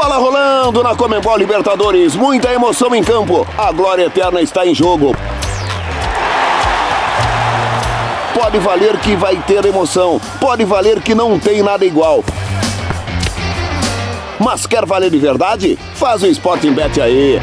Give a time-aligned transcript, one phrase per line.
[0.00, 3.44] Bola rolando na Comembol Libertadores, muita emoção em campo.
[3.58, 5.12] A glória eterna está em jogo.
[8.32, 12.22] Pode valer que vai ter emoção, pode valer que não tem nada igual.
[14.38, 15.76] Mas quer valer de verdade?
[15.94, 17.40] Faz o Sporting Bet aí.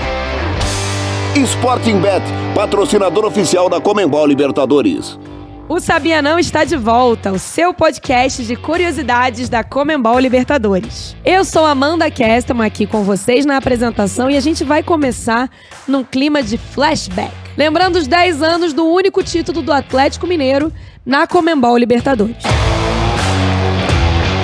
[1.35, 2.23] Sporting Bet,
[2.55, 5.19] patrocinador oficial da Comembol Libertadores.
[5.67, 11.15] O Sabia Não está de volta, o seu podcast de curiosidades da Comembol Libertadores.
[11.25, 15.49] Eu sou Amanda Kestelman aqui com vocês na apresentação e a gente vai começar
[15.87, 17.33] num clima de flashback.
[17.57, 20.71] Lembrando os 10 anos do único título do Atlético Mineiro
[21.03, 22.37] na Comembol Libertadores.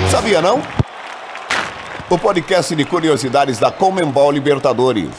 [0.09, 0.59] Sabia não?
[2.09, 5.09] O podcast de curiosidades da Comembol Libertadores.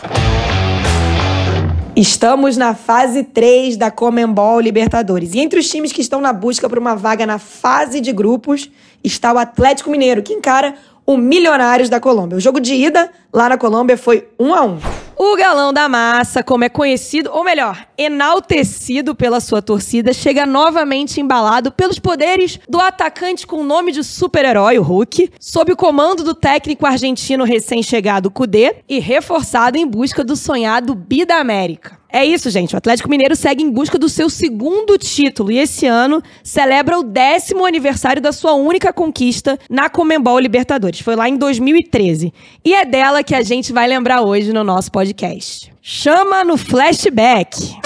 [2.02, 5.34] Estamos na fase 3 da Comembol Libertadores.
[5.34, 8.68] E entre os times que estão na busca por uma vaga na fase de grupos
[9.04, 10.74] está o Atlético Mineiro, que encara
[11.06, 12.36] o Milionários da Colômbia.
[12.36, 14.78] O jogo de ida lá na Colômbia foi 1 a 1.
[15.16, 21.20] O galão da massa, como é conhecido, ou melhor, enaltecido pela sua torcida, chega novamente
[21.20, 26.24] embalado pelos poderes do atacante com o nome de super-herói, o Hulk, sob o comando
[26.24, 32.01] do técnico argentino recém-chegado Cudê e reforçado em busca do sonhado Bi da América.
[32.14, 32.74] É isso, gente.
[32.74, 37.02] O Atlético Mineiro segue em busca do seu segundo título e esse ano celebra o
[37.02, 41.00] décimo aniversário da sua única conquista na Comembol Libertadores.
[41.00, 42.30] Foi lá em 2013.
[42.62, 45.72] E é dela que a gente vai lembrar hoje no nosso podcast.
[45.80, 47.76] Chama no flashback.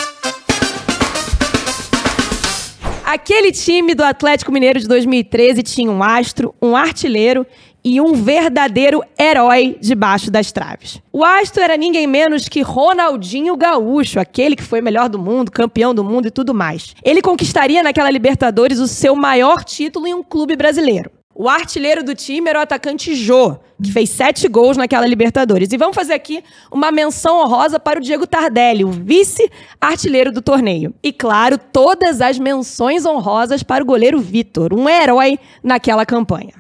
[3.04, 7.46] Aquele time do Atlético Mineiro de 2013 tinha um astro, um artilheiro
[7.88, 11.00] e um verdadeiro herói debaixo das traves.
[11.12, 15.94] O astro era ninguém menos que Ronaldinho Gaúcho, aquele que foi melhor do mundo, campeão
[15.94, 16.96] do mundo e tudo mais.
[17.04, 21.12] Ele conquistaria naquela Libertadores o seu maior título em um clube brasileiro.
[21.32, 25.70] O artilheiro do time era o atacante Jô, que fez sete gols naquela Libertadores.
[25.70, 26.42] E vamos fazer aqui
[26.72, 30.92] uma menção honrosa para o Diego Tardelli, o vice-artilheiro do torneio.
[31.04, 36.54] E, claro, todas as menções honrosas para o goleiro Vitor, um herói naquela campanha.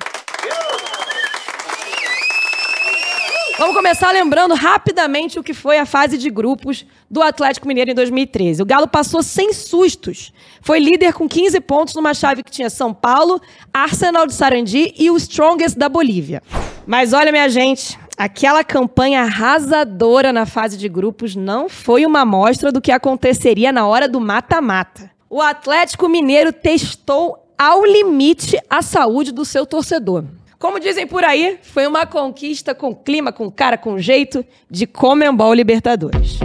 [3.58, 7.94] Vamos começar lembrando rapidamente o que foi a fase de grupos do Atlético Mineiro em
[7.94, 8.62] 2013.
[8.62, 10.30] O Galo passou sem sustos.
[10.60, 13.40] Foi líder com 15 pontos numa chave que tinha São Paulo,
[13.72, 16.42] Arsenal de Sarandi e o Strongest da Bolívia.
[16.86, 22.70] Mas olha, minha gente, aquela campanha arrasadora na fase de grupos não foi uma amostra
[22.70, 25.10] do que aconteceria na hora do mata-mata.
[25.30, 30.24] O Atlético Mineiro testou ao limite a saúde do seu torcedor.
[30.58, 35.52] Como dizem por aí, foi uma conquista com clima, com cara, com jeito de Comembol
[35.52, 36.38] Libertadores.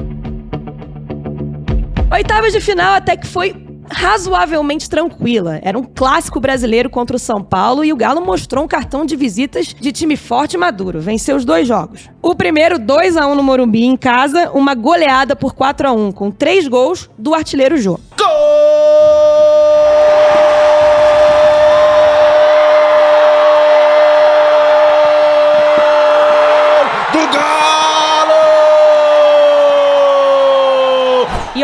[2.12, 3.56] Oitavas de final até que foi
[3.90, 5.60] razoavelmente tranquila.
[5.62, 9.16] Era um clássico brasileiro contra o São Paulo e o Galo mostrou um cartão de
[9.16, 11.00] visitas de time forte e maduro.
[11.00, 12.10] Venceu os dois jogos.
[12.22, 16.12] O primeiro, 2 a 1 no Morumbi em casa, uma goleada por 4 a 1
[16.12, 18.00] com três gols do artilheiro Jô.
[18.18, 18.71] Gol!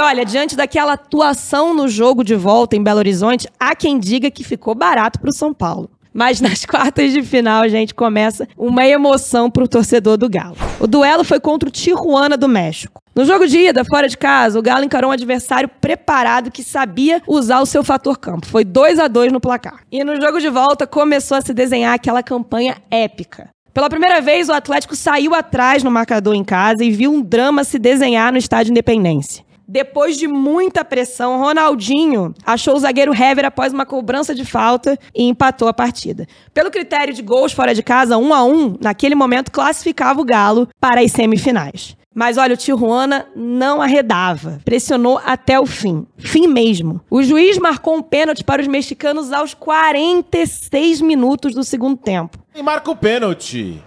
[0.08, 4.42] Olha, diante daquela atuação no jogo de volta em Belo Horizonte, há quem diga que
[4.42, 5.90] ficou barato para o São Paulo.
[6.14, 10.56] Mas nas quartas de final, gente, começa uma emoção para o torcedor do Galo.
[10.80, 13.02] O duelo foi contra o Tijuana do México.
[13.14, 17.22] No jogo de ida, fora de casa, o Galo encarou um adversário preparado que sabia
[17.28, 18.48] usar o seu fator campo.
[18.48, 19.82] Foi 2 a 2 no placar.
[19.92, 23.50] E no jogo de volta começou a se desenhar aquela campanha épica.
[23.74, 27.66] Pela primeira vez, o Atlético saiu atrás no marcador em casa e viu um drama
[27.66, 29.46] se desenhar no Estádio Independência.
[29.68, 35.24] Depois de muita pressão, Ronaldinho achou o zagueiro Hever após uma cobrança de falta e
[35.24, 36.26] empatou a partida.
[36.54, 40.70] Pelo critério de gols fora de casa, um a um, naquele momento classificava o Galo
[40.80, 41.98] para as semifinais.
[42.16, 44.60] Mas olha, o Tijuana não arredava.
[44.66, 46.08] Pressionou até o fim.
[46.18, 47.00] Fim mesmo.
[47.12, 52.40] O juiz marcou um pênalti para os mexicanos aos 46 minutos do segundo tempo.
[52.56, 53.84] E marca o pênalti.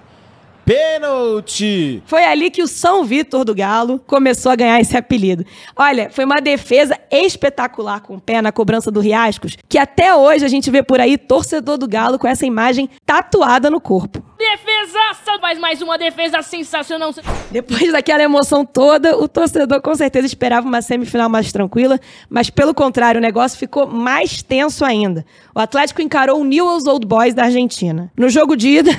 [0.71, 2.01] Pênalti!
[2.07, 5.45] Foi ali que o São Vitor do Galo começou a ganhar esse apelido.
[5.75, 10.45] Olha, foi uma defesa espetacular com o pé na cobrança do Riascos, que até hoje
[10.45, 14.30] a gente vê por aí torcedor do Galo com essa imagem tatuada no corpo.
[15.51, 17.13] Faz mais uma defesa sensacional.
[17.51, 21.99] Depois daquela emoção toda, o torcedor com certeza esperava uma semifinal mais tranquila,
[22.29, 25.27] mas pelo contrário, o negócio ficou mais tenso ainda.
[25.53, 28.13] O Atlético encarou o Newell's Old Boys da Argentina.
[28.17, 28.93] No jogo de ida,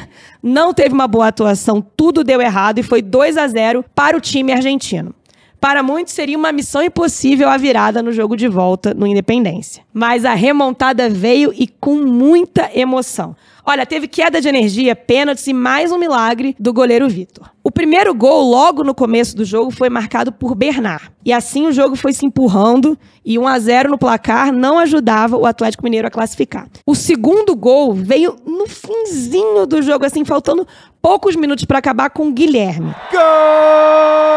[0.44, 4.20] não teve uma boa atuação, tudo deu errado e foi 2 a 0 para o
[4.20, 5.16] time argentino.
[5.62, 9.84] Para muitos seria uma missão impossível a virada no jogo de volta no Independência.
[9.94, 13.36] Mas a remontada veio e com muita emoção.
[13.64, 17.48] Olha, teve queda de energia, pênaltis e mais um milagre do goleiro Vitor.
[17.64, 21.12] O primeiro gol, logo no começo do jogo, foi marcado por Bernard.
[21.24, 25.38] E assim o jogo foi se empurrando e 1 a 0 no placar não ajudava
[25.38, 26.68] o Atlético Mineiro a classificar.
[26.88, 30.68] O segundo gol veio no finzinho do jogo, assim, faltando
[31.00, 32.96] poucos minutos para acabar com o Guilherme.
[33.12, 34.32] Gol!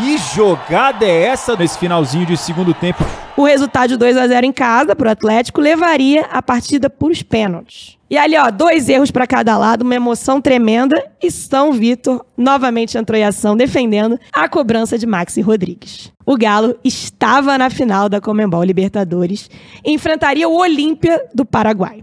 [0.00, 3.04] Que jogada é essa nesse finalzinho de segundo tempo?
[3.36, 7.10] O resultado de 2 a 0 em casa para o Atlético levaria a partida por
[7.10, 7.96] os pênaltis.
[8.10, 12.98] E ali, ó, dois erros para cada lado, uma emoção tremenda e São Vitor novamente
[12.98, 16.12] entrou em ação defendendo a cobrança de Maxi Rodrigues.
[16.26, 19.48] O Galo estava na final da Comembol Libertadores
[19.84, 22.02] e enfrentaria o Olímpia do Paraguai.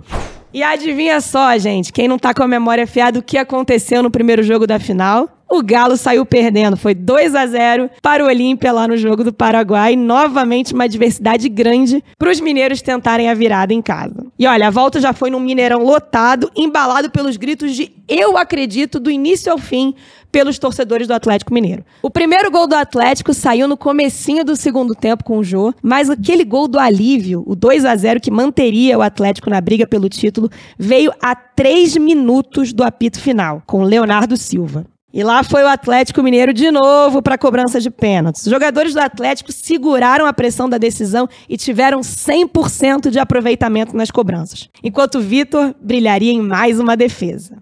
[0.54, 4.10] E adivinha só, gente, quem não tá com a memória afiada o que aconteceu no
[4.10, 5.37] primeiro jogo da final?
[5.50, 9.32] O Galo saiu perdendo, foi 2 a 0 para o Olímpia lá no jogo do
[9.32, 14.26] Paraguai, novamente uma adversidade grande para os mineiros tentarem a virada em casa.
[14.38, 19.00] E olha, a volta já foi num Mineirão lotado, embalado pelos gritos de eu acredito
[19.00, 19.96] do início ao fim
[20.32, 21.86] pelos torcedores do Atlético Mineiro.
[22.02, 26.10] O primeiro gol do Atlético saiu no comecinho do segundo tempo com o Jô, mas
[26.10, 30.10] aquele gol do alívio, o 2 a 0 que manteria o Atlético na briga pelo
[30.10, 34.86] título, veio a três minutos do apito final, com Leonardo Silva.
[35.18, 38.46] E lá foi o Atlético Mineiro de novo para a cobrança de pênaltis.
[38.46, 44.12] Os jogadores do Atlético seguraram a pressão da decisão e tiveram 100% de aproveitamento nas
[44.12, 47.58] cobranças, enquanto Vitor brilharia em mais uma defesa.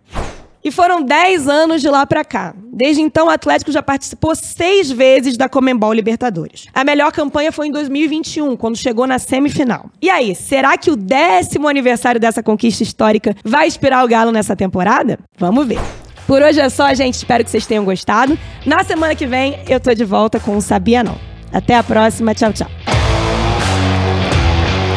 [0.61, 2.53] E foram 10 anos de lá para cá.
[2.73, 6.65] Desde então, o Atlético já participou seis vezes da Comembol Libertadores.
[6.73, 9.89] A melhor campanha foi em 2021, quando chegou na semifinal.
[10.01, 14.57] E aí, será que o décimo aniversário dessa conquista histórica vai inspirar o Galo nessa
[14.57, 15.17] temporada?
[15.37, 15.79] Vamos ver.
[16.27, 17.15] Por hoje é só, gente.
[17.15, 18.37] Espero que vocês tenham gostado.
[18.65, 21.17] Na semana que vem, eu tô de volta com o Sabia Não.
[21.53, 22.33] Até a próxima.
[22.33, 22.67] Tchau, tchau.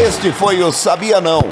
[0.01, 1.43] Este foi o Sabia Não.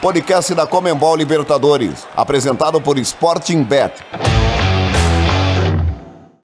[0.00, 2.06] Podcast da Comembol Libertadores.
[2.14, 3.94] Apresentado por Sporting Bet.